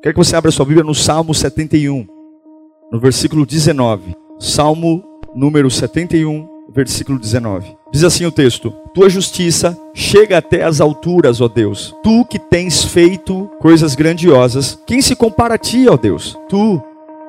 [0.00, 2.06] Quero que você abra sua Bíblia no Salmo 71,
[2.92, 4.14] no versículo 19.
[4.38, 5.02] Salmo
[5.34, 7.76] número 71, versículo 19.
[7.90, 11.96] Diz assim o texto: Tua justiça chega até as alturas, ó Deus.
[12.04, 16.38] Tu que tens feito coisas grandiosas, quem se compara a ti, ó Deus?
[16.48, 16.80] Tu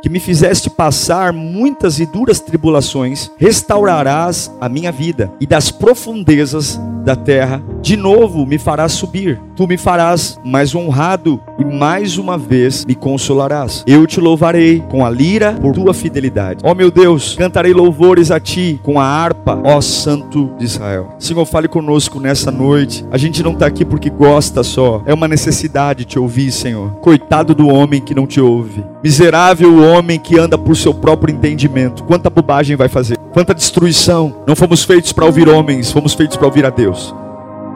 [0.02, 6.80] que me fizeste passar muitas e duras tribulações, restaurarás a minha vida, e das profundezas
[7.04, 9.42] da terra, de novo me farás subir.
[9.56, 13.84] Tu me farás mais honrado e mais uma vez me consolarás.
[13.88, 16.62] Eu te louvarei com a lira por tua fidelidade.
[16.64, 21.16] Ó meu Deus, cantarei louvores a ti com a harpa, ó Santo de Israel.
[21.20, 23.06] Senhor, fale conosco nessa noite.
[23.12, 26.92] A gente não está aqui porque gosta só, é uma necessidade te ouvir, Senhor.
[27.02, 28.84] Coitado do homem que não te ouve.
[29.02, 32.04] Miserável homem que anda por seu próprio entendimento.
[32.04, 33.18] Quanta bobagem vai fazer?
[33.32, 34.36] Quanta destruição.
[34.46, 37.16] Não fomos feitos para ouvir homens, fomos feitos para ouvir a Deus.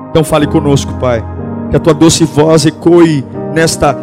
[0.10, 1.24] Então fale conosco, Pai.
[1.70, 3.98] Que a tua doce voz ecoe nesta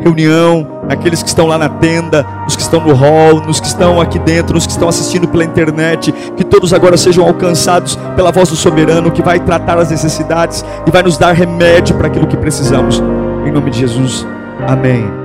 [0.00, 4.00] reunião, naqueles que estão lá na tenda, nos que estão no hall, nos que estão
[4.00, 8.48] aqui dentro, nos que estão assistindo pela internet, que todos agora sejam alcançados pela voz
[8.48, 12.36] do soberano que vai tratar as necessidades e vai nos dar remédio para aquilo que
[12.36, 13.02] precisamos.
[13.46, 14.26] Em nome de Jesus.
[14.66, 15.23] Amém.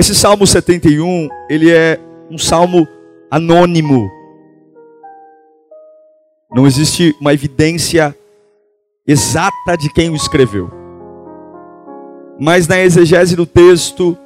[0.00, 2.88] Esse Salmo 71, ele é um salmo
[3.30, 4.10] anônimo.
[6.50, 8.16] Não existe uma evidência
[9.06, 10.70] exata de quem o escreveu.
[12.40, 14.16] Mas na exegese do texto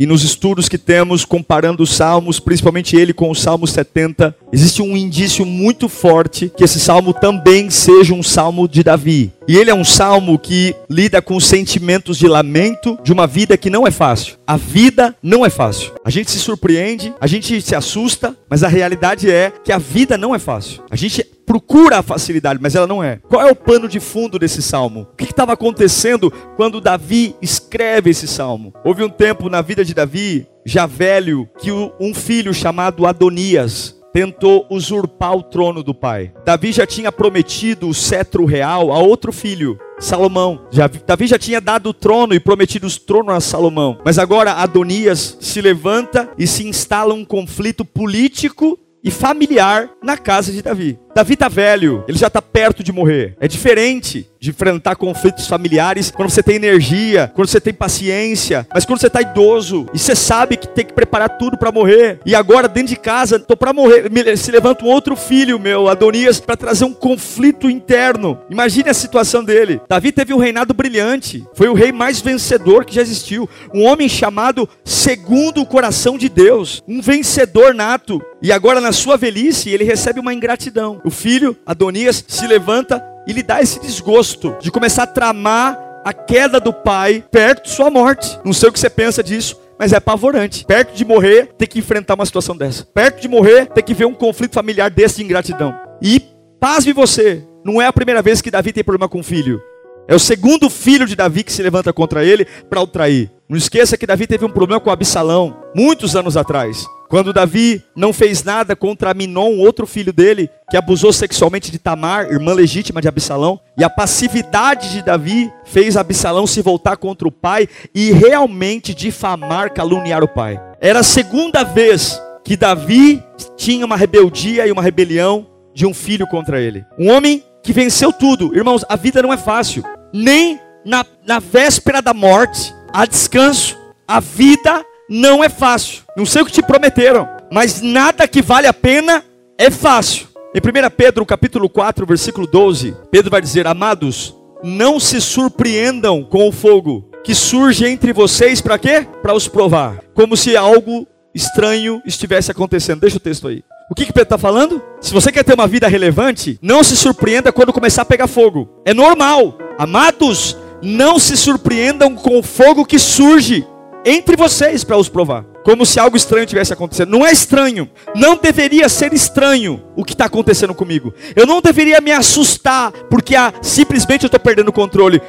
[0.00, 4.80] e nos estudos que temos comparando os salmos, principalmente ele com o Salmo 70, existe
[4.80, 9.30] um indício muito forte que esse salmo também seja um salmo de Davi.
[9.46, 13.58] E ele é um salmo que lida com os sentimentos de lamento de uma vida
[13.58, 14.38] que não é fácil.
[14.46, 15.92] A vida não é fácil.
[16.02, 20.16] A gente se surpreende, a gente se assusta, mas a realidade é que a vida
[20.16, 20.82] não é fácil.
[20.90, 23.18] A gente procura a facilidade, mas ela não é.
[23.28, 25.08] Qual é o pano de fundo desse salmo?
[25.12, 28.72] O que estava acontecendo quando Davi escreve esse salmo?
[28.84, 34.64] Houve um tempo na vida de Davi, já velho, que um filho chamado Adonias tentou
[34.70, 36.32] usurpar o trono do pai.
[36.44, 40.68] Davi já tinha prometido o cetro real a outro filho, Salomão.
[40.70, 43.98] Já, Davi já tinha dado o trono e prometido o trono a Salomão.
[44.04, 50.52] Mas agora Adonias se levanta e se instala um conflito político e familiar na casa
[50.52, 50.98] de Davi.
[51.14, 53.36] Davi está velho, ele já está perto de morrer.
[53.40, 58.84] É diferente de enfrentar conflitos familiares quando você tem energia, quando você tem paciência, mas
[58.84, 62.20] quando você está idoso e você sabe que tem que preparar tudo para morrer.
[62.24, 66.40] E agora dentro de casa, estou para morrer, se levanta um outro filho meu, Adonias,
[66.40, 68.38] para trazer um conflito interno.
[68.48, 69.80] Imagine a situação dele.
[69.88, 74.08] Davi teve um reinado brilhante, foi o rei mais vencedor que já existiu, um homem
[74.08, 78.22] chamado segundo o coração de Deus, um vencedor nato.
[78.40, 83.32] E agora na sua velhice ele recebe uma ingratidão o filho, Adonias, se levanta e
[83.32, 87.90] lhe dá esse desgosto de começar a tramar a queda do pai perto de sua
[87.90, 88.38] morte.
[88.44, 90.64] Não sei o que você pensa disso, mas é apavorante.
[90.64, 92.84] Perto de morrer, ter que enfrentar uma situação dessa.
[92.84, 95.74] Perto de morrer, ter que ver um conflito familiar desse de ingratidão.
[96.02, 96.20] E
[96.58, 99.60] pasme você, não é a primeira vez que Davi tem problema com o filho.
[100.08, 103.30] É o segundo filho de Davi que se levanta contra ele para o trair.
[103.48, 106.84] Não esqueça que Davi teve um problema com Absalão, muitos anos atrás.
[107.10, 112.30] Quando Davi não fez nada contra Minon, outro filho dele, que abusou sexualmente de Tamar,
[112.30, 117.32] irmã legítima de Absalão, e a passividade de Davi fez Absalão se voltar contra o
[117.32, 120.62] pai e realmente difamar, caluniar o pai.
[120.80, 123.20] Era a segunda vez que Davi
[123.56, 126.84] tinha uma rebeldia e uma rebelião de um filho contra ele.
[126.96, 128.56] Um homem que venceu tudo.
[128.56, 129.82] Irmãos, a vida não é fácil.
[130.12, 133.76] Nem na, na véspera da morte há descanso.
[134.06, 136.04] A vida não é fácil.
[136.16, 139.24] Não sei o que te prometeram, mas nada que vale a pena
[139.58, 140.28] é fácil.
[140.54, 146.48] Em 1 Pedro, capítulo 4, versículo 12, Pedro vai dizer: "Amados, não se surpreendam com
[146.48, 149.06] o fogo que surge entre vocês para quê?
[149.20, 153.00] Para os provar, como se algo estranho estivesse acontecendo".
[153.00, 153.64] Deixa o texto aí.
[153.90, 154.80] O que, que Pedro está falando?
[155.00, 158.68] Se você quer ter uma vida relevante, não se surpreenda quando começar a pegar fogo.
[158.84, 159.58] É normal.
[159.76, 163.66] Amados, não se surpreendam com o fogo que surge
[164.04, 165.44] entre vocês para os provar.
[165.64, 167.10] Como se algo estranho tivesse acontecendo.
[167.10, 167.88] Não é estranho.
[168.14, 171.12] Não deveria ser estranho o que está acontecendo comigo.
[171.36, 175.20] Eu não deveria me assustar porque ah, simplesmente eu estou perdendo o controle.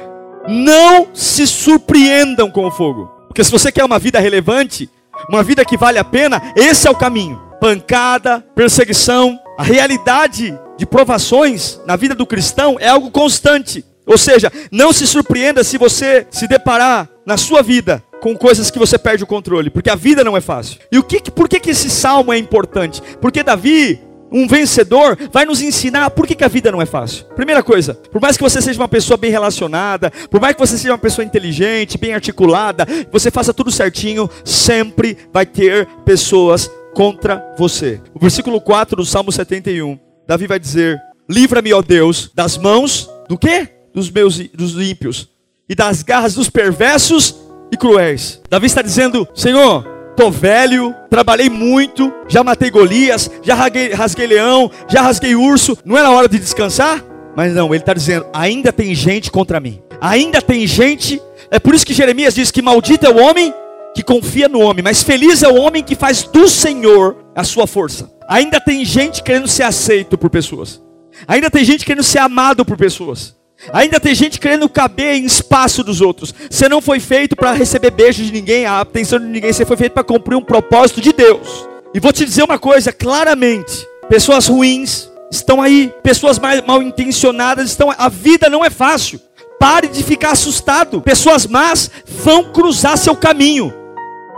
[0.48, 3.10] Não se surpreendam com o fogo.
[3.28, 4.88] Porque se você quer uma vida relevante,
[5.28, 7.40] uma vida que vale a pena, esse é o caminho.
[7.60, 13.84] Pancada, perseguição, a realidade de provações na vida do cristão é algo constante.
[14.04, 18.78] Ou seja, não se surpreenda se você se deparar na sua vida com coisas que
[18.78, 20.78] você perde o controle, porque a vida não é fácil.
[20.92, 23.02] E o que, por que, que esse salmo é importante?
[23.20, 27.24] Porque Davi, um vencedor, vai nos ensinar por que, que a vida não é fácil.
[27.34, 30.78] Primeira coisa, por mais que você seja uma pessoa bem relacionada, por mais que você
[30.78, 37.44] seja uma pessoa inteligente, bem articulada, você faça tudo certinho, sempre vai ter pessoas contra
[37.58, 38.00] você.
[38.14, 39.98] O versículo 4 do Salmo 71,
[40.28, 43.68] Davi vai dizer: Livra-me, ó Deus, das mãos do quê?
[43.92, 45.28] Dos meus dos ímpios
[45.68, 47.41] e das garras dos perversos
[47.72, 48.40] e cruéis.
[48.48, 49.84] Davi está dizendo: Senhor,
[50.14, 55.76] tô velho, trabalhei muito, já matei Golias, já rasguei, rasguei leão, já rasguei urso.
[55.84, 57.02] Não era hora de descansar?
[57.34, 59.82] Mas não, ele está dizendo: ainda tem gente contra mim.
[60.00, 61.20] Ainda tem gente.
[61.50, 63.54] É por isso que Jeremias diz que maldito é o homem
[63.94, 67.66] que confia no homem, mas feliz é o homem que faz do Senhor a sua
[67.66, 68.10] força.
[68.28, 70.82] Ainda tem gente querendo ser aceito por pessoas.
[71.28, 73.36] Ainda tem gente querendo ser amado por pessoas.
[73.72, 76.34] Ainda tem gente querendo caber em espaço dos outros.
[76.50, 79.52] Você não foi feito para receber beijo de ninguém, a atenção de ninguém.
[79.52, 81.68] Você foi feito para cumprir um propósito de Deus.
[81.94, 87.92] E vou te dizer uma coisa claramente: pessoas ruins estão aí, pessoas mal intencionadas estão.
[87.96, 89.20] A vida não é fácil.
[89.60, 91.00] Pare de ficar assustado.
[91.00, 93.72] Pessoas más vão cruzar seu caminho.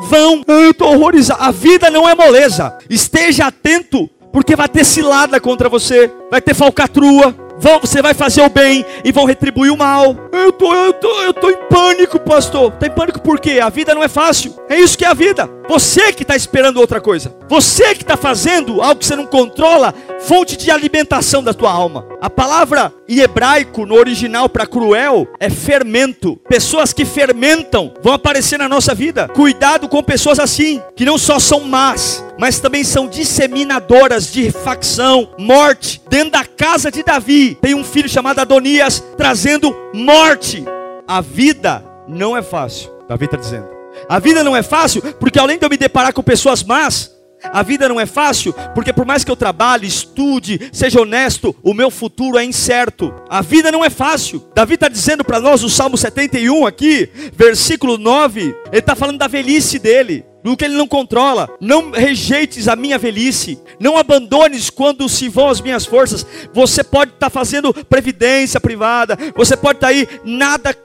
[0.03, 0.43] Vão.
[0.47, 1.43] Eu estou horrorizado.
[1.43, 2.77] A vida não é moleza.
[2.91, 8.43] Esteja atento, porque vai ter cilada contra você, vai ter falcatrua, Vão, você vai fazer
[8.43, 10.17] o bem e vão retribuir o mal.
[10.33, 12.73] Eu tô, eu tô, eu tô em pânico, pastor.
[12.73, 13.61] Tá em pânico por quê?
[13.63, 14.55] A vida não é fácil.
[14.69, 15.49] É isso que é a vida.
[15.69, 17.35] Você que está esperando outra coisa.
[17.49, 22.07] Você que está fazendo algo que você não controla, fonte de alimentação da tua alma.
[22.21, 26.37] A palavra em hebraico, no original para cruel, é fermento.
[26.49, 29.29] Pessoas que fermentam vão aparecer na nossa vida.
[29.29, 35.31] Cuidado com pessoas assim, que não só são más, mas também são disseminadoras de facção,
[35.39, 36.01] morte.
[36.09, 40.65] Dentro da casa de Davi, tem um filho chamado Adonias trazendo morte.
[41.07, 42.91] A vida não é fácil.
[43.09, 43.74] Davi está dizendo.
[44.09, 47.15] A vida não é fácil, porque além de eu me deparar com pessoas más,
[47.53, 51.75] a vida não é fácil, porque por mais que eu trabalhe, estude, seja honesto, o
[51.75, 53.13] meu futuro é incerto.
[53.29, 54.43] A vida não é fácil.
[54.55, 59.27] Davi está dizendo para nós, o Salmo 71 aqui, versículo 9, ele está falando da
[59.27, 61.49] velhice dele do que ele não controla.
[61.61, 63.59] Não rejeites a minha velhice.
[63.81, 66.27] Não abandones quando se vão as minhas forças.
[66.53, 69.17] Você pode estar tá fazendo previdência privada.
[69.35, 70.07] Você pode estar tá aí.
[70.23, 70.77] Nada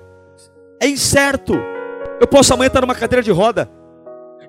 [0.80, 1.60] é incerto.
[2.20, 3.70] Eu posso amanhã estar numa cadeira de roda.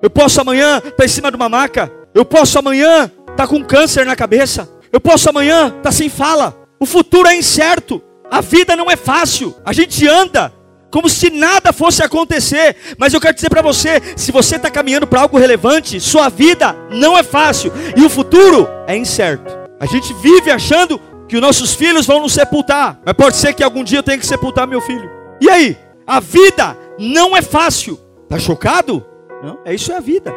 [0.01, 1.91] Eu posso amanhã estar em cima de uma maca.
[2.13, 4.69] Eu posso amanhã estar com câncer na cabeça.
[4.91, 6.55] Eu posso amanhã estar sem fala.
[6.79, 8.01] O futuro é incerto.
[8.29, 9.55] A vida não é fácil.
[9.63, 10.51] A gente anda
[10.91, 12.75] como se nada fosse acontecer.
[12.97, 16.75] Mas eu quero dizer para você: se você está caminhando para algo relevante, sua vida
[16.91, 19.57] não é fácil e o futuro é incerto.
[19.79, 23.63] A gente vive achando que os nossos filhos vão nos sepultar, mas pode ser que
[23.63, 25.09] algum dia eu tenha que sepultar meu filho.
[25.39, 25.77] E aí?
[26.05, 27.99] A vida não é fácil.
[28.29, 29.05] Tá chocado?
[29.43, 30.33] Não, é isso é a vida.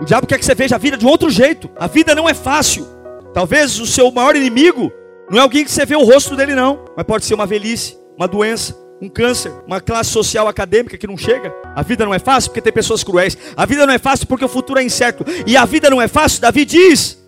[0.00, 1.70] O diabo quer que você veja a vida de um outro jeito.
[1.76, 2.86] A vida não é fácil.
[3.34, 4.90] Talvez o seu maior inimigo
[5.30, 7.96] não é alguém que você vê o rosto dele não, mas pode ser uma velhice,
[8.16, 11.54] uma doença, um câncer, uma classe social acadêmica que não chega.
[11.76, 13.36] A vida não é fácil porque tem pessoas cruéis.
[13.56, 15.24] A vida não é fácil porque o futuro é incerto.
[15.46, 17.22] E a vida não é fácil, Davi diz,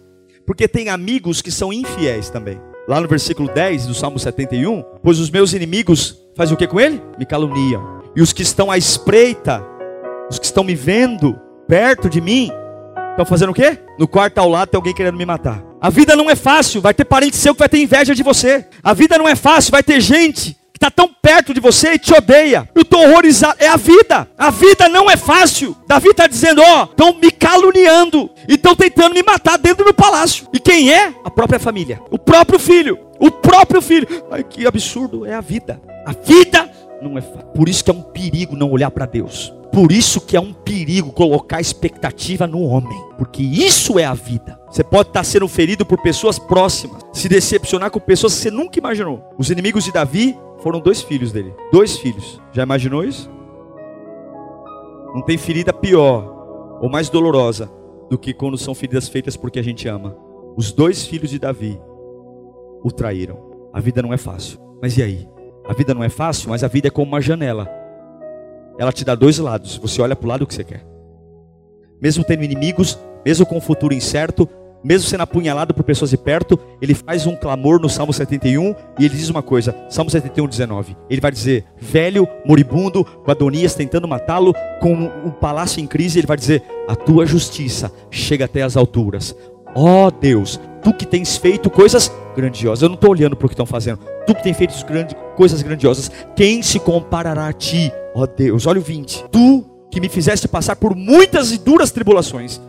[0.47, 2.61] porque tem amigos que são infiéis também.
[2.89, 6.81] Lá no versículo 10 do Salmo 71, pois os meus inimigos fazem o que com
[6.81, 7.01] ele?
[7.17, 8.02] Me caluniam.
[8.15, 9.65] E os que estão à espreita,
[10.31, 12.51] os que estão me vendo perto de mim,
[13.11, 13.79] estão fazendo o quê?
[13.99, 15.63] No quarto ao lado tem alguém querendo me matar.
[15.81, 18.67] A vida não é fácil, vai ter parente seu que vai ter inveja de você.
[18.83, 22.13] A vida não é fácil, vai ter gente está tão perto de você e te
[22.13, 22.69] odeia.
[22.75, 23.57] Eu estou horrorizado.
[23.59, 24.29] É a vida.
[24.37, 25.77] A vida não é fácil.
[25.87, 29.95] Davi está dizendo: Ó, oh, estão me caluniando e estão tentando me matar dentro do
[29.95, 30.49] palácio.
[30.53, 31.15] E quem é?
[31.25, 32.01] A própria família.
[32.11, 32.99] O próprio filho.
[33.21, 34.09] O próprio filho.
[34.31, 35.25] Ai, que absurdo.
[35.25, 35.81] É a vida.
[36.05, 36.69] A vida
[37.03, 37.21] não é.
[37.21, 39.53] Por isso que é um perigo não olhar para Deus.
[39.73, 44.61] Por isso que é um perigo colocar expectativa no homem, porque isso é a vida.
[44.71, 48.79] Você pode estar sendo ferido por pessoas próximas, se decepcionar com pessoas que você nunca
[48.79, 49.23] imaginou.
[49.39, 51.55] Os inimigos de Davi foram dois filhos dele.
[51.73, 52.41] Dois filhos.
[52.53, 53.31] Já imaginou isso?
[55.15, 57.71] Não tem ferida pior ou mais dolorosa
[58.11, 60.15] do que quando são feridas feitas porque a gente ama.
[60.55, 61.81] Os dois filhos de Davi
[62.85, 63.71] o traíram.
[63.73, 64.59] A vida não é fácil.
[64.83, 65.29] Mas e aí?
[65.67, 67.69] A vida não é fácil, mas a vida é como uma janela.
[68.79, 69.77] Ela te dá dois lados.
[69.79, 70.85] Você olha para o lado que você quer.
[72.01, 74.49] Mesmo tendo inimigos, mesmo com um futuro incerto,
[74.83, 79.05] mesmo sendo apunhalado por pessoas de perto, ele faz um clamor no Salmo 71 e
[79.05, 80.97] ele diz uma coisa, Salmo 71, 19.
[81.09, 86.27] Ele vai dizer: velho, moribundo, com Adonias tentando matá-lo, com um palácio em crise, ele
[86.27, 89.37] vai dizer: a tua justiça chega até as alturas.
[89.75, 92.83] Ó oh, Deus, tu que tens feito coisas grandiosas.
[92.83, 93.99] Eu não estou olhando para o que estão fazendo.
[94.27, 96.11] Tu que tens feito grande, coisas grandiosas.
[96.37, 98.67] Quem se comparará a ti, ó oh, Deus?
[98.67, 99.25] Olha o 20.
[99.31, 102.61] Tu que me fizeste passar por muitas e duras tribulações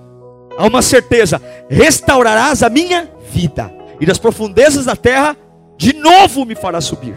[0.57, 5.35] há uma certeza: restaurarás a minha vida, e das profundezas da terra,
[5.77, 7.15] de novo me farás subir.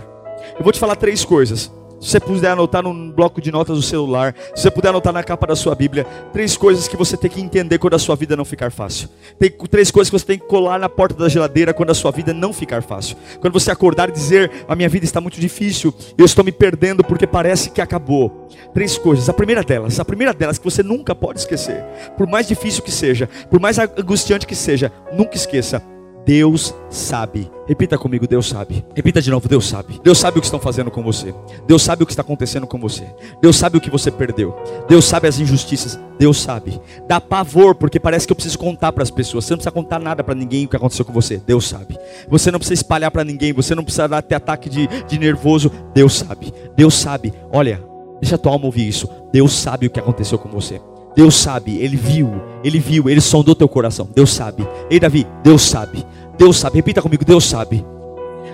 [0.58, 1.70] Eu vou te falar três coisas.
[1.98, 5.22] Se você puder anotar num bloco de notas do celular, se você puder anotar na
[5.22, 8.36] capa da sua Bíblia, três coisas que você tem que entender quando a sua vida
[8.36, 9.08] não ficar fácil.
[9.38, 12.10] Tem três coisas que você tem que colar na porta da geladeira quando a sua
[12.10, 13.16] vida não ficar fácil.
[13.40, 17.02] Quando você acordar e dizer: "A minha vida está muito difícil, eu estou me perdendo
[17.02, 18.46] porque parece que acabou".
[18.74, 19.28] Três coisas.
[19.28, 21.82] A primeira delas, a primeira delas que você nunca pode esquecer,
[22.16, 25.82] por mais difícil que seja, por mais angustiante que seja, nunca esqueça
[26.26, 27.48] Deus sabe.
[27.68, 28.84] Repita comigo, Deus sabe.
[28.96, 30.00] Repita de novo, Deus sabe.
[30.02, 31.32] Deus sabe o que estão fazendo com você.
[31.68, 33.04] Deus sabe o que está acontecendo com você.
[33.40, 34.52] Deus sabe o que você perdeu.
[34.88, 35.96] Deus sabe as injustiças.
[36.18, 36.80] Deus sabe.
[37.06, 39.44] Dá pavor porque parece que eu preciso contar para as pessoas.
[39.44, 41.40] Você não precisa contar nada para ninguém o que aconteceu com você.
[41.46, 41.96] Deus sabe.
[42.28, 43.52] Você não precisa espalhar para ninguém.
[43.52, 45.70] Você não precisa dar até ataque de, de nervoso.
[45.94, 46.52] Deus sabe.
[46.76, 47.32] Deus sabe.
[47.52, 47.80] Olha,
[48.20, 49.08] deixa a tua alma ouvir isso.
[49.32, 50.80] Deus sabe o que aconteceu com você.
[51.16, 52.30] Deus sabe, Ele viu,
[52.62, 54.06] Ele viu, Ele sondou teu coração.
[54.14, 54.68] Deus sabe.
[54.90, 56.04] Ei, Davi, Deus sabe.
[56.36, 56.76] Deus sabe.
[56.76, 57.84] Repita comigo, Deus sabe.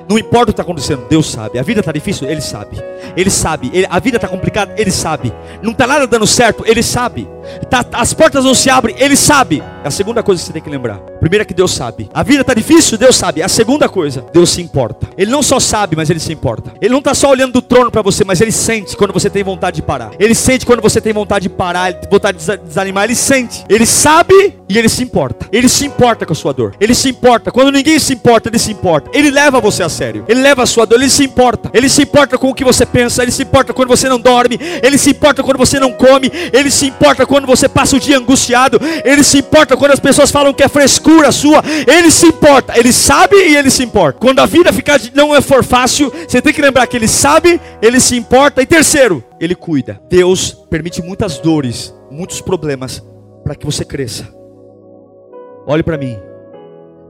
[0.08, 1.58] Não importa o que está acontecendo, Deus sabe.
[1.58, 2.76] A vida está difícil, Ele sabe.
[3.16, 3.70] Ele sabe.
[3.72, 5.32] Ele, a vida está complicada, Ele sabe.
[5.62, 7.28] Não está nada dando certo, Ele sabe.
[7.68, 9.62] Tá, as portas não se abrem, Ele sabe.
[9.84, 10.98] É a segunda coisa que você tem que lembrar.
[11.20, 12.08] Primeira é que Deus sabe.
[12.12, 13.42] A vida está difícil, Deus sabe.
[13.42, 15.08] A segunda coisa, Deus se importa.
[15.16, 16.72] Ele não só sabe, mas Ele se importa.
[16.80, 19.42] Ele não está só olhando do trono para você, mas Ele sente quando você tem
[19.42, 20.10] vontade de parar.
[20.18, 23.04] Ele sente quando você tem vontade de parar, vontade de desanimar.
[23.04, 23.64] Ele sente.
[23.68, 25.46] Ele sabe e Ele se importa.
[25.52, 26.74] Ele se importa com a sua dor.
[26.80, 27.50] Ele se importa.
[27.50, 29.10] Quando ninguém se importa, Ele se importa.
[29.12, 30.24] Ele leva você a sério.
[30.28, 30.96] Ele leva a sua dor.
[30.96, 31.70] Ele se importa.
[31.72, 33.22] Ele se importa com o que você pensa.
[33.22, 34.58] Ele se importa quando você não dorme.
[34.82, 36.30] Ele se importa quando você não come.
[36.52, 38.78] Ele se importa quando você passa o dia angustiado.
[39.02, 41.62] Ele se importa quando as pessoas falam que é frescura sua.
[41.86, 42.78] Ele se importa.
[42.78, 44.18] Ele sabe e ele se importa.
[44.20, 47.58] Quando a vida ficar não é for fácil, você tem que lembrar que ele sabe,
[47.80, 48.60] ele se importa.
[48.60, 49.98] E terceiro, ele cuida.
[50.10, 53.02] Deus permite muitas dores, muitos problemas
[53.42, 54.28] para que você cresça.
[55.66, 56.18] Olhe para mim.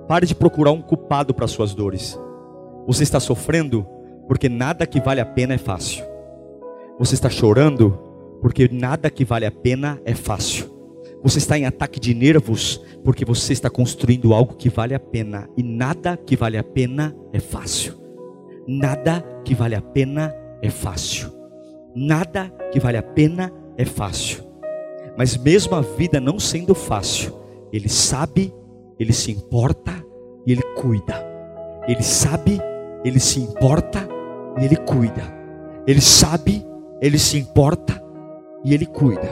[0.07, 2.17] Pare de procurar um culpado para suas dores.
[2.87, 3.85] Você está sofrendo
[4.29, 6.05] porque nada que vale a pena é fácil.
[6.97, 8.12] Você está chorando
[8.43, 10.69] porque nada que vale a pena é fácil.
[11.23, 15.49] Você está em ataque de nervos porque você está construindo algo que vale a pena
[15.57, 17.95] e nada que vale a pena é fácil.
[18.67, 21.31] Nada que vale a pena é fácil.
[21.95, 24.43] Nada que vale a pena é fácil.
[25.17, 27.33] Mas mesmo a vida não sendo fácil,
[27.73, 28.53] ele sabe,
[28.99, 29.93] ele se importa
[30.45, 31.15] e ele cuida.
[31.87, 32.61] Ele sabe,
[33.05, 34.09] ele se importa
[34.59, 35.23] e ele cuida.
[35.87, 36.65] Ele sabe,
[37.01, 38.02] ele se importa
[38.65, 39.29] e Ele cuida.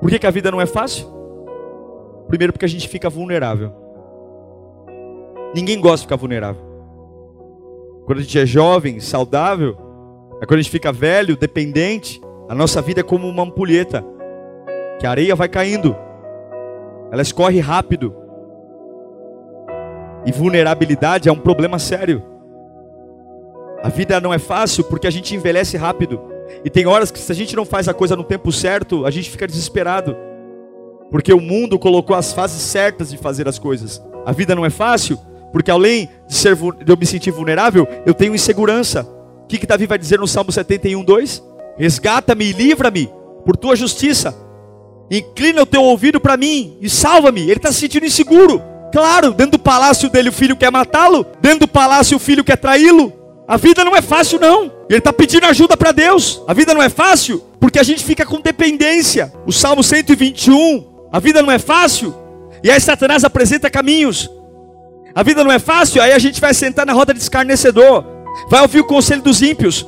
[0.00, 1.08] Por que, que a vida não é fácil?
[2.28, 3.72] Primeiro, porque a gente fica vulnerável.
[5.54, 6.62] Ninguém gosta de ficar vulnerável.
[8.06, 9.76] Quando a gente é jovem, saudável,
[10.42, 14.04] é quando a gente fica velho, dependente, a nossa vida é como uma ampulheta,
[14.98, 15.96] que a areia vai caindo,
[17.10, 18.14] ela escorre rápido.
[20.26, 22.22] E vulnerabilidade é um problema sério.
[23.82, 26.33] A vida não é fácil porque a gente envelhece rápido.
[26.64, 29.10] E tem horas que se a gente não faz a coisa no tempo certo, a
[29.10, 30.16] gente fica desesperado.
[31.10, 34.02] Porque o mundo colocou as fases certas de fazer as coisas.
[34.26, 35.18] A vida não é fácil,
[35.52, 39.06] porque além de, ser, de eu me sentir vulnerável, eu tenho insegurança.
[39.44, 41.42] O que, que Davi vai dizer no Salmo 71, 2?
[41.76, 43.10] Resgata-me e livra-me
[43.44, 44.34] por tua justiça.
[45.10, 47.42] Inclina o teu ouvido para mim e salva-me.
[47.42, 48.62] Ele está se sentindo inseguro.
[48.90, 51.26] Claro, dentro do palácio dele o filho quer matá-lo.
[51.40, 53.12] Dentro do palácio o filho quer traí-lo.
[53.46, 54.72] A vida não é fácil, não.
[54.88, 56.42] Ele está pedindo ajuda para Deus.
[56.46, 59.32] A vida não é fácil porque a gente fica com dependência.
[59.46, 61.08] O Salmo 121.
[61.12, 62.14] A vida não é fácil.
[62.62, 64.30] E aí Satanás apresenta caminhos.
[65.14, 66.02] A vida não é fácil.
[66.02, 68.04] Aí a gente vai sentar na roda de escarnecedor.
[68.48, 69.86] Vai ouvir o conselho dos ímpios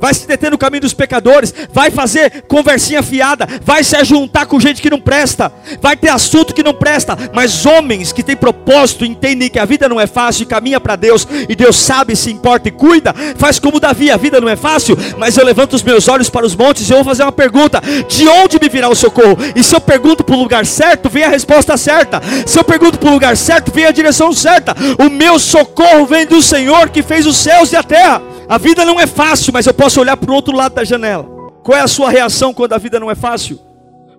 [0.00, 4.60] vai se deter no caminho dos pecadores, vai fazer conversinha fiada, vai se ajuntar com
[4.60, 9.04] gente que não presta, vai ter assunto que não presta, mas homens que têm propósito,
[9.04, 12.30] entendem que a vida não é fácil e caminha para Deus, e Deus sabe, se
[12.30, 15.82] importa e cuida, faz como Davi, a vida não é fácil, mas eu levanto os
[15.82, 18.88] meus olhos para os montes e eu vou fazer uma pergunta: de onde me virá
[18.88, 19.38] o socorro?
[19.54, 22.98] E se eu pergunto para o lugar certo, vem a resposta certa, se eu pergunto
[22.98, 27.02] para o lugar certo, vem a direção certa, o meu socorro vem do Senhor que
[27.02, 28.22] fez os céus e a terra.
[28.48, 31.24] A vida não é fácil, mas eu posso olhar para o outro lado da janela.
[31.62, 33.58] Qual é a sua reação quando a vida não é fácil?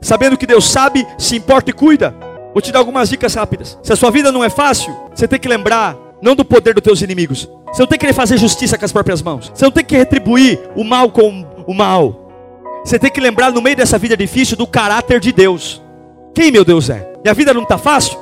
[0.01, 2.15] Sabendo que Deus sabe, se importa e cuida.
[2.53, 3.77] Vou te dar algumas dicas rápidas.
[3.83, 6.83] Se a sua vida não é fácil, você tem que lembrar não do poder dos
[6.83, 7.47] teus inimigos.
[7.67, 9.51] Você não tem que querer fazer justiça com as próprias mãos.
[9.53, 12.31] Você não tem que retribuir o mal com o mal.
[12.83, 15.81] Você tem que lembrar no meio dessa vida difícil do caráter de Deus.
[16.33, 17.13] Quem meu Deus é?
[17.23, 18.17] Minha vida não está fácil?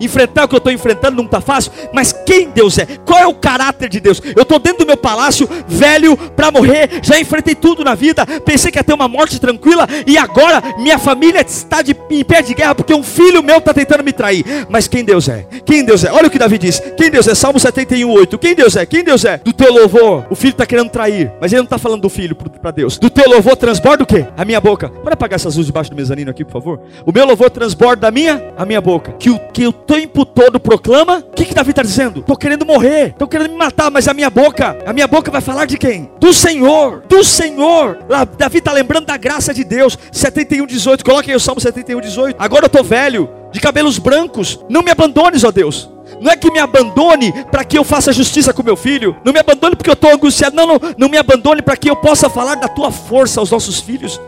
[0.00, 2.86] Enfrentar o que eu estou enfrentando não está fácil, mas quem Deus é?
[3.04, 4.20] Qual é o caráter de Deus?
[4.36, 8.70] Eu estou dentro do meu palácio, velho, para morrer, já enfrentei tudo na vida, pensei
[8.70, 12.54] que ia ter uma morte tranquila, e agora minha família está de, em pé de
[12.54, 14.44] guerra porque um filho meu está tentando me trair.
[14.68, 15.46] Mas quem Deus é?
[15.64, 16.12] Quem Deus é?
[16.12, 17.34] Olha o que Davi diz: quem Deus é?
[17.34, 18.38] Salmo 71, 8.
[18.38, 18.86] Quem Deus é?
[18.86, 19.38] Quem Deus é?
[19.38, 22.34] Do teu louvor, o filho está querendo trair, mas ele não está falando do filho
[22.34, 22.98] para Deus.
[22.98, 24.26] Do teu louvor transborda o quê?
[24.36, 24.88] A minha boca.
[24.88, 26.80] Pode apagar essas luzes debaixo do mezanino aqui, por favor?
[27.04, 29.12] O meu louvor transborda a minha, a minha boca.
[29.12, 32.20] Que o que o tempo todo proclama, o que, que Davi está dizendo?
[32.20, 35.40] Estou querendo morrer, estou querendo me matar, mas a minha boca, a minha boca vai
[35.40, 36.08] falar de quem?
[36.20, 37.98] Do Senhor, do Senhor.
[38.08, 39.98] Lá, Davi está lembrando da graça de Deus.
[40.12, 41.04] 71, 18.
[41.04, 42.36] Coloque aí o Salmo 71, 18.
[42.38, 44.60] Agora eu estou velho, de cabelos brancos.
[44.68, 45.90] Não me abandones, ó Deus.
[46.20, 49.16] Não é que me abandone para que eu faça justiça com meu filho.
[49.24, 50.54] Não me abandone porque eu estou angustiado.
[50.54, 53.80] Não, não, não me abandone para que eu possa falar da tua força aos nossos
[53.80, 54.20] filhos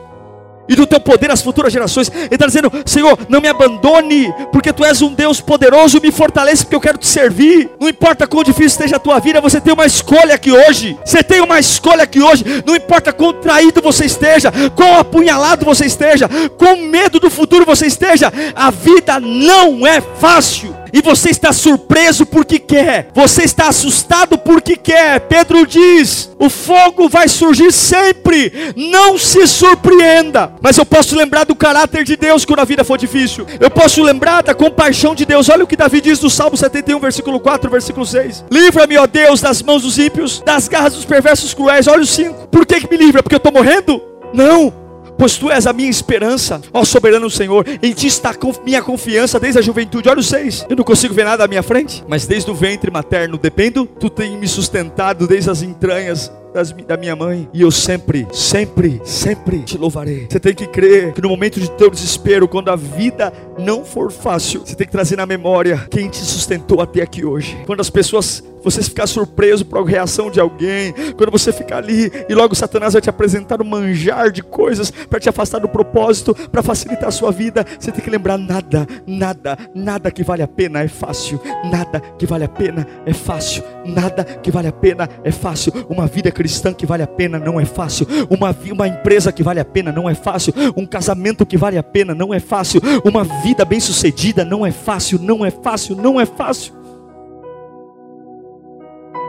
[0.68, 2.10] e do teu poder às futuras gerações.
[2.14, 6.64] Ele está dizendo: Senhor, não me abandone, porque tu és um Deus poderoso, me fortalece,
[6.64, 7.70] porque eu quero te servir.
[7.80, 10.96] Não importa quão difícil esteja a tua vida, você tem uma escolha aqui hoje.
[11.04, 12.44] Você tem uma escolha aqui hoje.
[12.64, 17.86] Não importa quão traído você esteja, quão apunhalado você esteja, quão medo do futuro você
[17.86, 24.36] esteja, a vida não é fácil e você está surpreso porque quer, você está assustado
[24.36, 25.20] porque quer.
[25.20, 30.52] Pedro diz: o fogo vai surgir sempre, não se surpreenda.
[30.60, 34.02] Mas eu posso lembrar do caráter de Deus quando a vida for difícil, eu posso
[34.02, 35.48] lembrar da compaixão de Deus.
[35.48, 39.40] Olha o que Davi diz no Salmo 71, versículo 4, versículo 6: Livra-me, ó Deus,
[39.40, 41.86] das mãos dos ímpios, das garras dos perversos cruéis.
[41.88, 43.22] Olha o 5: por que, que me livra?
[43.22, 44.00] Porque eu estou morrendo?
[44.34, 44.72] Não,
[45.18, 49.58] pois tu és a minha esperança, ó soberano Senhor, em ti está minha confiança desde
[49.58, 50.08] a juventude.
[50.08, 52.90] Olha o seis, eu não consigo ver nada à minha frente, mas desde o ventre
[52.90, 57.48] materno dependo, tu tem me sustentado desde as entranhas das, da minha mãe.
[57.52, 60.26] E eu sempre, sempre, sempre te louvarei.
[60.30, 64.10] Você tem que crer que no momento de teu desespero, quando a vida não for
[64.10, 67.56] fácil, você tem que trazer na memória quem te sustentou até aqui hoje.
[67.66, 72.10] Quando as pessoas você ficar surpreso por a reação de alguém, quando você ficar ali
[72.28, 76.34] e logo Satanás vai te apresentar um manjar de coisas para te afastar do propósito,
[76.34, 80.48] para facilitar a sua vida, você tem que lembrar nada, nada, nada que vale a
[80.48, 85.08] pena é fácil, nada que vale a pena é fácil, nada que vale a pena
[85.24, 85.72] é fácil.
[85.88, 88.04] Uma vida cristã que vale a pena não é fácil.
[88.28, 90.52] Uma, uma empresa que vale a pena não é fácil.
[90.76, 92.80] Um casamento que vale a pena não é fácil.
[93.04, 96.74] Uma vida bem sucedida não é fácil, não é fácil, não é fácil.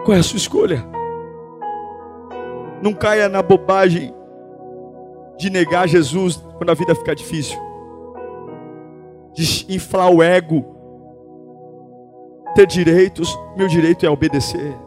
[0.03, 0.83] Qual é a sua escolha?
[2.81, 4.11] Não caia na bobagem
[5.37, 7.59] de negar Jesus quando a vida ficar difícil,
[9.35, 10.65] de inflar o ego,
[12.55, 14.82] ter direitos, meu direito é obedecer.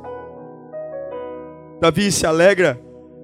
[1.81, 2.79] Davi se alegra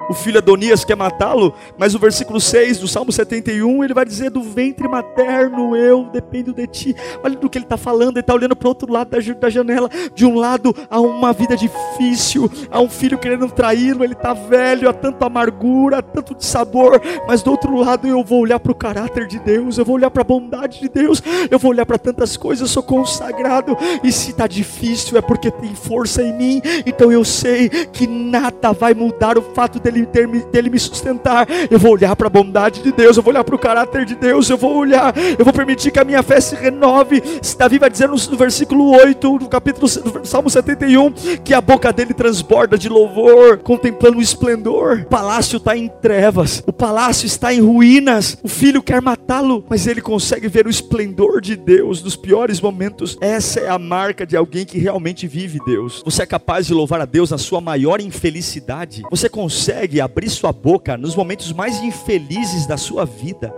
[0.09, 4.31] o filho Adonias quer matá-lo, mas o versículo 6 do Salmo 71 ele vai dizer:
[4.31, 6.97] Do ventre materno eu dependo de ti.
[7.23, 9.89] Olha do que ele está falando, ele está olhando para o outro lado da janela.
[10.15, 14.89] De um lado há uma vida difícil, há um filho querendo traí-lo, ele está velho,
[14.89, 18.73] há tanta amargura, há tanto de sabor, mas do outro lado eu vou olhar para
[18.73, 21.87] o caráter de Deus, eu vou olhar para a bondade de Deus, eu vou olhar
[21.87, 26.33] para tantas coisas, eu sou consagrado, e se está difícil é porque tem força em
[26.33, 30.79] mim, então eu sei que nada vai mudar o fato dele dele, dele, dele me
[30.79, 31.47] sustentar.
[31.71, 34.15] Eu vou olhar para a bondade de Deus, eu vou olhar para o caráter de
[34.15, 37.23] Deus, eu vou olhar, eu vou permitir que a minha fé se renove.
[37.57, 41.13] Davi vai dizer no, no versículo 8, no capítulo do Salmo 71,
[41.45, 45.03] que a boca dele transborda de louvor, contemplando o esplendor.
[45.03, 48.39] O palácio está em trevas, o palácio está em ruínas.
[48.43, 53.17] O filho quer matá-lo, mas ele consegue ver o esplendor de Deus nos piores momentos.
[53.21, 56.03] Essa é a marca de alguém que realmente vive Deus.
[56.05, 59.03] Você é capaz de louvar a Deus na sua maior infelicidade.
[59.11, 63.53] Você consegue consegue abrir sua boca nos momentos mais infelizes da sua vida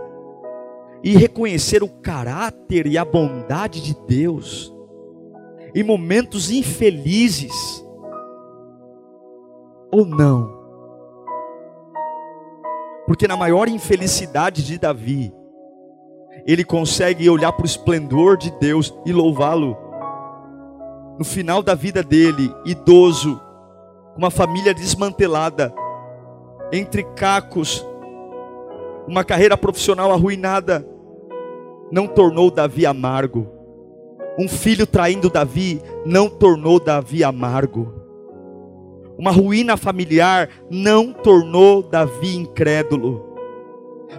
[1.03, 4.75] e reconhecer o caráter e a bondade de Deus
[5.75, 7.85] em momentos infelizes
[9.93, 10.65] ou não?
[13.07, 15.31] Porque na maior infelicidade de Davi,
[16.47, 19.77] ele consegue olhar para o esplendor de Deus e louvá-lo.
[21.19, 23.39] No final da vida dele, idoso,
[24.17, 25.75] uma família desmantelada,
[26.73, 27.87] entre cacos,
[29.07, 30.87] uma carreira profissional arruinada,
[31.91, 33.47] não tornou Davi amargo.
[34.39, 37.95] Um filho traindo Davi não tornou Davi amargo.
[39.17, 43.35] Uma ruína familiar não tornou Davi incrédulo.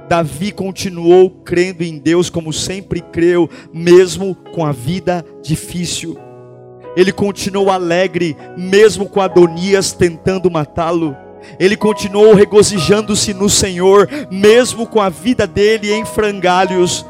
[0.08, 6.17] Davi continuou crendo em Deus como sempre creu, mesmo com a vida difícil.
[6.95, 11.15] Ele continuou alegre, mesmo com Adonias tentando matá-lo.
[11.60, 17.05] Ele continuou regozijando-se no Senhor, mesmo com a vida dele em frangalhos.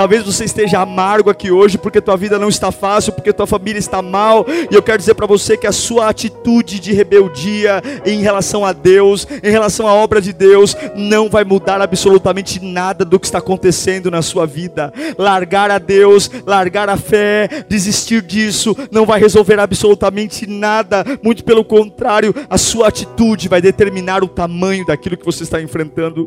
[0.00, 3.78] Talvez você esteja amargo aqui hoje porque tua vida não está fácil, porque tua família
[3.78, 8.22] está mal, e eu quero dizer para você que a sua atitude de rebeldia em
[8.22, 13.20] relação a Deus, em relação à obra de Deus, não vai mudar absolutamente nada do
[13.20, 14.90] que está acontecendo na sua vida.
[15.18, 21.62] Largar a Deus, largar a fé, desistir disso, não vai resolver absolutamente nada, muito pelo
[21.62, 26.26] contrário, a sua atitude vai determinar o tamanho daquilo que você está enfrentando.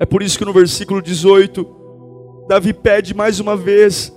[0.00, 1.83] É por isso que no versículo 18,
[2.48, 4.12] Davi pede mais uma vez: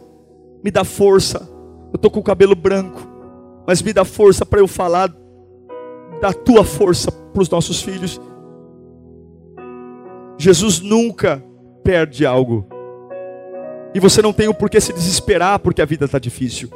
[0.63, 1.49] me dá força.
[1.91, 3.01] Eu estou com o cabelo branco,
[3.65, 5.13] mas me dá força para eu falar
[6.21, 8.19] da tua força para os nossos filhos.
[10.37, 11.43] Jesus nunca
[11.83, 12.67] perde algo.
[13.93, 16.69] E você não tem o porquê se desesperar porque a vida está difícil.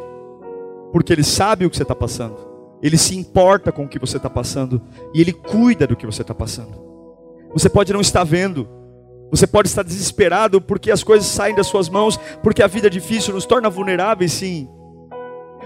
[0.92, 2.38] Porque Ele sabe o que você está passando.
[2.82, 4.82] Ele se importa com o que você está passando.
[5.14, 6.82] E Ele cuida do que você está passando.
[7.54, 8.68] Você pode não estar vendo,
[9.32, 12.90] você pode estar desesperado porque as coisas saem das suas mãos, porque a vida é
[12.90, 14.68] difícil, nos torna vulneráveis, sim.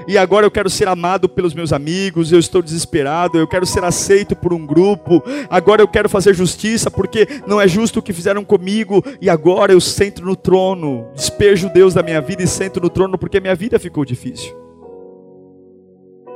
[0.08, 3.84] E agora eu quero ser amado pelos meus amigos, eu estou desesperado, eu quero ser
[3.84, 5.24] aceito por um grupo.
[5.50, 9.04] Agora eu quero fazer justiça porque não é justo o que fizeram comigo.
[9.20, 13.18] E agora eu sento no trono, despejo Deus da minha vida e sento no trono
[13.18, 14.56] porque minha vida ficou difícil.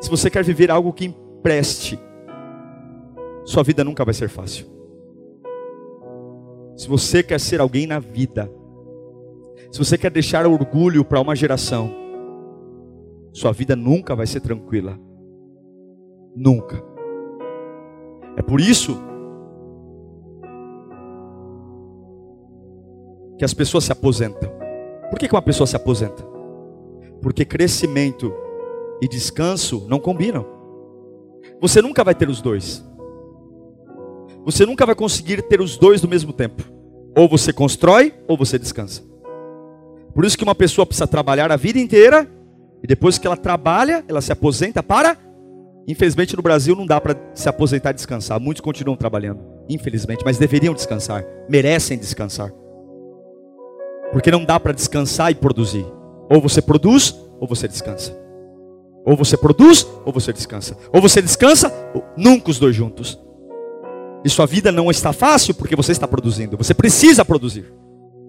[0.01, 1.99] Se você quer viver algo que empreste,
[3.45, 4.78] sua vida nunca vai ser fácil.
[6.79, 8.49] Se você quer ser alguém na vida,
[9.69, 11.93] se você quer deixar orgulho para uma geração,
[13.33, 14.97] sua vida nunca vai ser tranquila.
[16.33, 16.81] Nunca.
[18.37, 18.97] É por isso
[23.37, 24.49] que as pessoas se aposentam.
[25.09, 26.23] Por que, uma pessoa se aposenta?
[27.21, 28.33] Porque crescimento
[29.01, 30.45] e descanso não combinam.
[31.59, 32.88] Você nunca vai ter os dois.
[34.45, 36.63] Você nunca vai conseguir ter os dois do mesmo tempo.
[37.15, 39.03] Ou você constrói ou você descansa.
[40.13, 42.29] Por isso que uma pessoa precisa trabalhar a vida inteira
[42.81, 45.17] e depois que ela trabalha, ela se aposenta para
[45.89, 48.39] Infelizmente no Brasil não dá para se aposentar e descansar.
[48.39, 52.53] Muitos continuam trabalhando, infelizmente, mas deveriam descansar, merecem descansar.
[54.11, 55.83] Porque não dá para descansar e produzir.
[56.29, 58.15] Ou você produz ou você descansa.
[59.03, 60.77] Ou você produz ou você descansa.
[60.93, 63.19] Ou você descansa, ou nunca os dois juntos.
[64.23, 66.57] E sua vida não está fácil porque você está produzindo.
[66.57, 67.65] Você precisa produzir.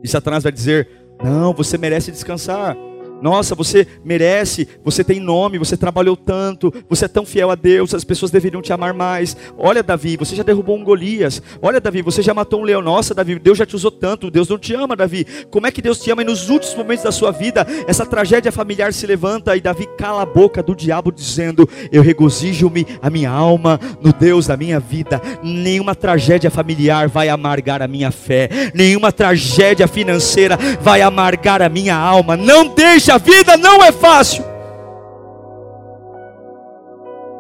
[0.02, 0.88] E Satanás vai dizer:
[1.22, 2.76] Não, você merece descansar.
[3.22, 7.94] Nossa, você merece, você tem nome, você trabalhou tanto, você é tão fiel a Deus,
[7.94, 9.36] as pessoas deveriam te amar mais.
[9.58, 11.42] Olha, Davi, você já derrubou um Golias.
[11.60, 12.82] Olha, Davi, você já matou um leão.
[12.82, 14.30] Nossa, Davi, Deus já te usou tanto.
[14.30, 15.26] Deus não te ama, Davi.
[15.50, 16.22] Como é que Deus te ama?
[16.22, 20.22] E nos últimos momentos da sua vida, essa tragédia familiar se levanta e Davi cala
[20.22, 25.20] a boca do diabo, dizendo: Eu regozijo-me a minha alma no Deus da minha vida.
[25.42, 31.96] Nenhuma tragédia familiar vai amargar a minha fé, nenhuma tragédia financeira vai amargar a minha
[31.96, 32.36] alma.
[32.36, 34.44] Não deixe a vida não é fácil.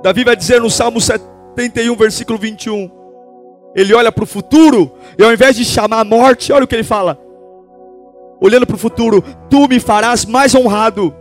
[0.02, 2.90] Davi vai dizer no Salmo 71, versículo 21.
[3.74, 6.74] Ele olha para o futuro e ao invés de chamar a morte, olha o que
[6.74, 7.18] ele fala.
[8.40, 11.14] Olhando para o futuro, tu me farás mais honrado.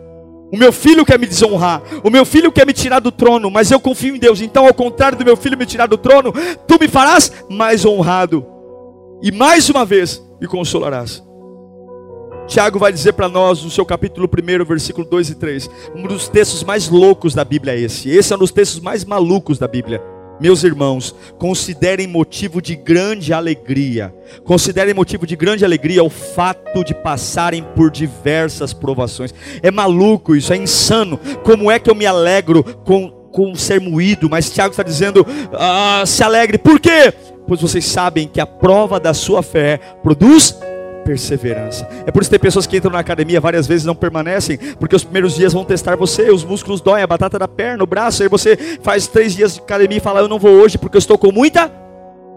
[0.51, 3.69] O meu filho quer me desonrar, o meu filho quer me tirar do trono, mas
[3.69, 4.41] eu confio em Deus.
[4.41, 6.33] Então, ao contrário do meu filho me tirar do trono,
[6.65, 8.43] tu me farás mais honrado.
[9.21, 11.23] E mais uma vez me consolarás.
[12.49, 16.27] Tiago vai dizer para nós, no seu capítulo 1, versículo 2 e 3, um dos
[16.27, 18.09] textos mais loucos da Bíblia é esse.
[18.09, 20.01] Esse é um dos textos mais malucos da Bíblia.
[20.41, 24.11] Meus irmãos, considerem motivo de grande alegria.
[24.43, 29.31] Considerem motivo de grande alegria o fato de passarem por diversas provações.
[29.61, 31.19] É maluco isso, é insano.
[31.43, 34.27] Como é que eu me alegro com, com ser moído?
[34.27, 36.57] Mas Tiago está dizendo: ah, se alegre.
[36.57, 37.13] Por quê?
[37.47, 40.57] Pois vocês sabem que a prova da sua fé produz
[41.09, 41.89] perseverança.
[42.05, 44.59] É por isso que tem pessoas que entram na academia várias vezes e não permanecem,
[44.79, 47.87] porque os primeiros dias vão testar você, os músculos doem, a batata da perna, o
[47.87, 50.97] braço, aí você faz três dias de academia e fala, eu não vou hoje porque
[50.97, 51.71] eu estou com muita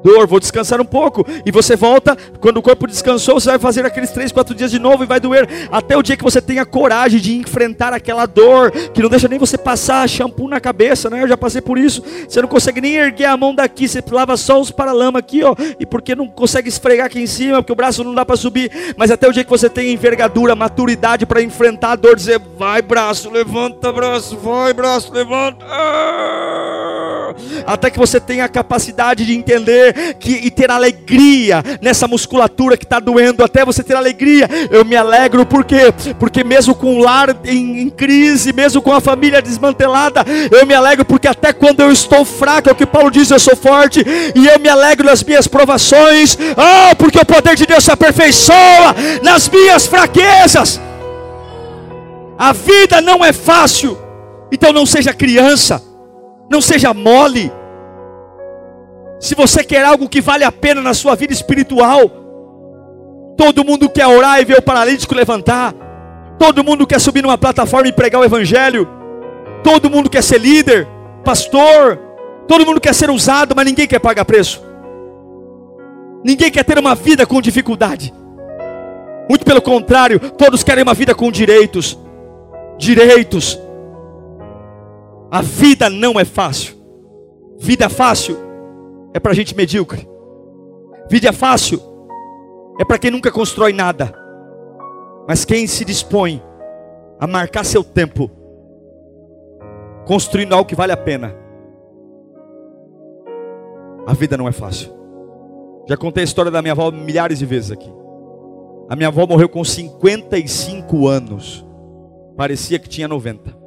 [0.03, 1.25] dor, vou descansar um pouco.
[1.45, 4.79] E você volta, quando o corpo descansou, você vai fazer aqueles três, quatro dias de
[4.79, 5.49] novo e vai doer.
[5.71, 9.39] Até o dia que você tenha coragem de enfrentar aquela dor, que não deixa nem
[9.39, 11.23] você passar shampoo na cabeça, né?
[11.23, 12.03] Eu já passei por isso.
[12.29, 15.55] Você não consegue nem erguer a mão daqui, você lava só os paralamas aqui, ó.
[15.79, 18.95] E porque não consegue esfregar aqui em cima, porque o braço não dá para subir.
[18.97, 22.83] Mas até o dia que você tenha envergadura, maturidade para enfrentar a dor, dizer, vai
[22.83, 25.65] braço, levanta braço, vai braço, levanta.
[25.69, 26.22] Ah!
[27.67, 32.85] Até que você tenha a capacidade de entender que, e ter alegria nessa musculatura que
[32.85, 34.49] está doendo, até você ter alegria.
[34.71, 35.93] Eu me alegro, por quê?
[36.19, 40.75] Porque mesmo com o lar em, em crise, mesmo com a família desmantelada, eu me
[40.75, 44.05] alegro, porque até quando eu estou fraco, é o que Paulo diz, eu sou forte,
[44.35, 48.95] e eu me alegro nas minhas provações, oh, porque o poder de Deus se aperfeiçoa
[49.23, 50.81] nas minhas fraquezas.
[52.39, 53.97] A vida não é fácil,
[54.51, 55.83] então não seja criança,
[56.53, 57.51] não seja mole.
[59.19, 62.11] Se você quer algo que vale a pena na sua vida espiritual,
[63.37, 65.75] todo mundo quer orar e ver o paralítico levantar,
[66.39, 68.87] todo mundo quer subir numa plataforma e pregar o Evangelho,
[69.65, 70.87] todo mundo quer ser líder,
[71.25, 71.99] pastor,
[72.47, 74.63] todo mundo quer ser usado, mas ninguém quer pagar preço.
[76.23, 78.13] Ninguém quer ter uma vida com dificuldade.
[79.29, 81.99] Muito pelo contrário, todos querem uma vida com direitos.
[82.77, 83.59] Direitos.
[85.33, 86.77] A vida não é fácil.
[87.59, 88.37] Vida fácil
[89.15, 90.07] é para gente medíocre.
[91.09, 91.81] Vida fácil
[92.79, 94.13] é para quem nunca constrói nada.
[95.27, 96.43] Mas quem se dispõe
[97.19, 98.31] a marcar seu tempo
[100.05, 101.35] construindo algo que vale a pena.
[104.07, 104.93] A vida não é fácil.
[105.89, 107.91] Já contei a história da minha avó milhares de vezes aqui.
[108.87, 111.65] A minha avó morreu com 55 anos.
[112.37, 113.62] Parecia que tinha 90.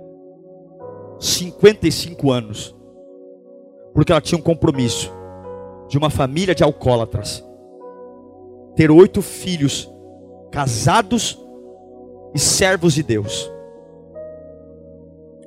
[1.19, 2.75] 55 anos.
[3.93, 5.11] Porque ela tinha um compromisso
[5.87, 7.43] de uma família de alcoólatras.
[8.75, 9.91] Ter oito filhos
[10.51, 11.39] casados
[12.33, 13.51] e servos de Deus.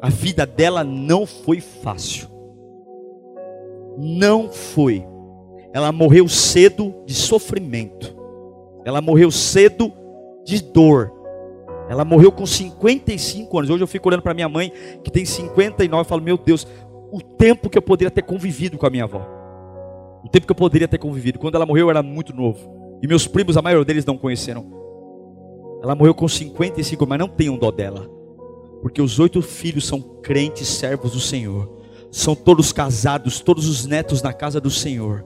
[0.01, 2.29] A vida dela não foi fácil.
[3.99, 5.05] Não foi.
[5.73, 8.17] Ela morreu cedo de sofrimento.
[8.85, 9.93] Ela morreu cedo
[10.45, 11.13] de dor.
[11.89, 13.71] Ela morreu com 55 anos.
[13.71, 14.73] Hoje eu fico olhando para minha mãe,
[15.03, 16.67] que tem 59, e falo: Meu Deus,
[17.11, 19.27] o tempo que eu poderia ter convivido com a minha avó.
[20.23, 21.39] O tempo que eu poderia ter convivido.
[21.39, 22.99] Quando ela morreu, eu era muito novo.
[23.03, 24.79] E meus primos, a maioria deles não conheceram.
[25.83, 28.11] Ela morreu com 55, mas não tenham dó dela.
[28.83, 31.79] Porque os oito filhos são crentes, servos do Senhor.
[32.11, 35.25] São todos casados, todos os netos na casa do Senhor.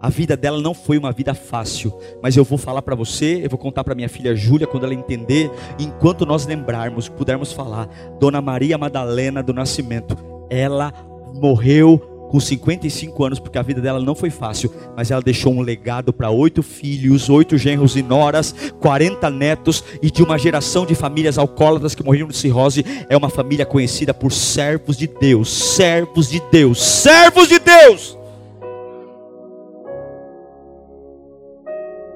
[0.00, 3.50] A vida dela não foi uma vida fácil, mas eu vou falar para você, eu
[3.50, 7.88] vou contar para minha filha Júlia quando ela entender, enquanto nós lembrarmos, pudermos falar,
[8.20, 10.16] Dona Maria Madalena do Nascimento,
[10.48, 10.92] ela
[11.34, 15.62] morreu com 55 anos, porque a vida dela não foi fácil, mas ela deixou um
[15.62, 20.94] legado para oito filhos, oito genros e noras, 40 netos e de uma geração de
[20.94, 22.84] famílias alcoólatras que morreram de cirrose.
[23.08, 28.17] É uma família conhecida por servos de Deus, servos de Deus, servos de Deus.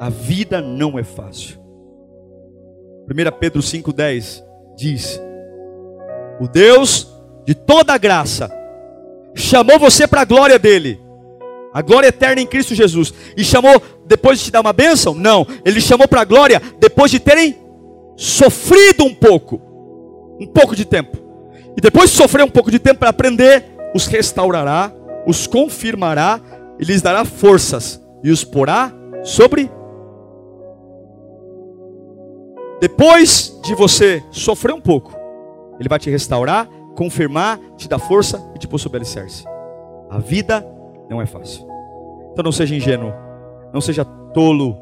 [0.02, 1.60] A vida não é fácil.
[3.08, 4.42] 1 Pedro 5,10
[4.76, 5.22] diz:
[6.40, 7.06] O Deus
[7.46, 8.50] de toda graça
[9.32, 11.00] chamou você para a glória dele.
[11.72, 13.14] A glória eterna em Cristo Jesus.
[13.36, 15.14] E chamou depois de te dar uma bênção?
[15.14, 15.46] Não.
[15.64, 17.56] Ele chamou para a glória depois de terem
[18.16, 19.62] sofrido um pouco.
[20.40, 21.16] Um pouco de tempo.
[21.76, 24.92] E depois de sofrer um pouco de tempo para aprender, os restaurará,
[25.28, 26.40] os confirmará
[26.80, 29.70] e lhes dará forças e os porá sobre.
[32.82, 35.14] Depois de você sofrer um pouco,
[35.78, 39.44] ele vai te restaurar, confirmar, te dar força e te pôr sobre alicerce.
[40.10, 40.66] A vida
[41.08, 41.64] não é fácil.
[42.32, 43.12] Então não seja ingênuo,
[43.72, 44.76] não seja tolo,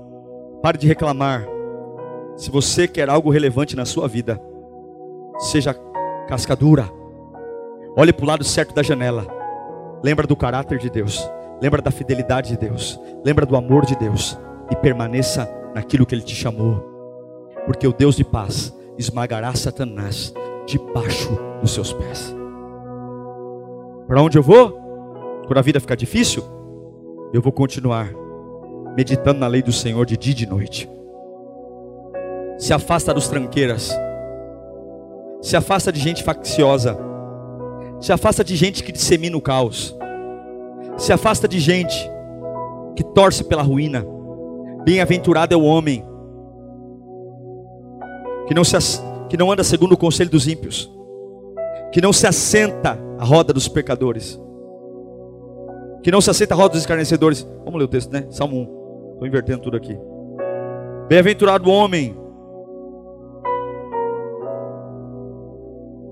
[0.63, 1.47] pare de reclamar.
[2.39, 4.41] Se você quer algo relevante na sua vida,
[5.39, 5.75] seja
[6.27, 6.91] cascadura.
[7.99, 9.27] Olhe para o lado certo da janela.
[10.03, 11.31] Lembra do caráter de Deus.
[11.61, 12.99] Lembra da fidelidade de Deus.
[13.23, 14.39] Lembra do amor de Deus.
[14.71, 16.90] E permaneça naquilo que Ele te chamou.
[17.67, 20.35] Porque o Deus de paz esmagará Satanás
[20.67, 22.35] debaixo dos seus pés.
[24.07, 24.73] Para onde eu vou?
[25.47, 26.43] Quando a vida ficar difícil,
[27.33, 28.11] eu vou continuar
[28.97, 30.91] meditando na lei do Senhor de dia e de noite.
[32.59, 33.91] Se afasta dos tranqueiras.
[35.41, 36.99] Se afasta de gente facciosa.
[38.01, 39.97] Se afasta de gente que dissemina o caos.
[40.99, 42.11] Se afasta de gente
[42.95, 44.05] que torce pela ruína.
[44.85, 46.05] Bem-aventurado é o homem
[48.51, 48.77] que não se
[49.29, 50.91] que não anda segundo o conselho dos ímpios,
[51.93, 54.41] que não se assenta à roda dos pecadores,
[56.03, 57.47] que não se assenta à roda dos escarnecedores.
[57.65, 58.27] Vamos ler o texto, né?
[58.29, 59.13] Salmo 1.
[59.13, 59.97] Estou invertendo tudo aqui.
[61.09, 62.17] Bem-aventurado o homem.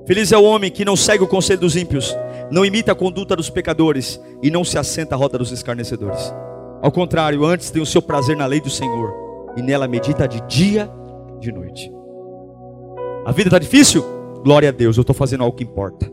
[0.06, 2.16] Feliz é o homem que não segue o conselho dos ímpios,
[2.52, 6.32] não imita a conduta dos pecadores e não se assenta à roda dos escarnecedores.
[6.80, 9.12] Ao contrário, antes tem o seu prazer na lei do Senhor
[9.56, 10.88] e nela medita de dia
[11.36, 11.97] e de noite.
[13.28, 14.02] A vida está difícil?
[14.42, 16.10] Glória a Deus, eu estou fazendo algo que importa.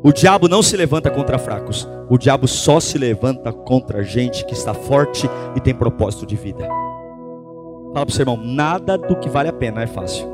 [0.00, 1.88] O diabo não se levanta contra fracos.
[2.08, 6.64] O diabo só se levanta contra gente que está forte e tem propósito de vida.
[7.92, 10.24] Fala para o seu irmão: nada do que vale a pena é fácil.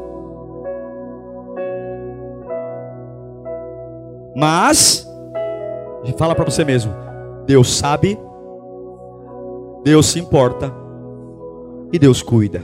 [4.36, 5.08] Mas,
[6.18, 6.92] fala para você mesmo:
[7.46, 8.18] Deus sabe,
[9.82, 10.70] Deus se importa
[11.90, 12.60] e Deus cuida.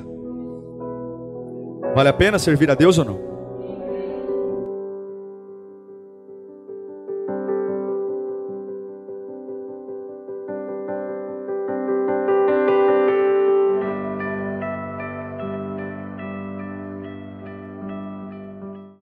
[1.95, 3.34] Vale a pena servir a Deus ou não?